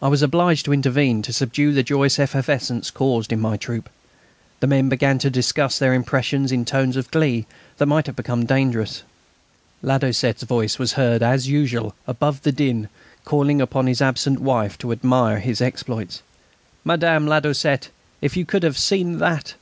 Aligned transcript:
I 0.00 0.06
was 0.06 0.22
obliged 0.22 0.64
to 0.66 0.72
intervene 0.72 1.22
to 1.22 1.32
subdue 1.32 1.72
the 1.72 1.82
joyous 1.82 2.20
effervescence 2.20 2.88
caused 2.92 3.32
in 3.32 3.40
my 3.40 3.56
troop. 3.56 3.90
The 4.60 4.68
men 4.68 4.88
began 4.88 5.18
to 5.18 5.28
discuss 5.28 5.76
their 5.76 5.92
impressions 5.92 6.52
in 6.52 6.64
tones 6.64 6.96
of 6.96 7.10
glee 7.10 7.46
that 7.78 7.86
might 7.86 8.06
have 8.06 8.14
become 8.14 8.46
dangerous. 8.46 9.02
Ladoucette's 9.82 10.44
voice 10.44 10.78
was 10.78 10.92
heard, 10.92 11.20
as 11.20 11.48
usual, 11.48 11.96
above 12.06 12.42
the 12.42 12.52
din, 12.52 12.88
calling 13.24 13.60
upon 13.60 13.88
his 13.88 14.00
absent 14.00 14.38
wife 14.38 14.78
to 14.78 14.92
admire 14.92 15.40
his 15.40 15.60
exploits: 15.60 16.22
"Madame 16.84 17.26
Ladoucette, 17.26 17.88
if 18.20 18.36
you 18.36 18.44
could 18.46 18.62
have 18.62 18.78
seen 18.78 19.18
that!" 19.18 19.54